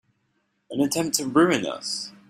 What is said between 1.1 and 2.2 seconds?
to ruin us!